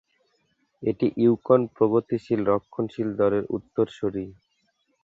এটি 0.83 1.07
ইউকন 1.17 1.61
প্রগতিশীল 1.75 2.41
রক্ষণশীল 2.51 3.09
দলের 3.21 3.43
উত্তরসূরি। 3.49 4.25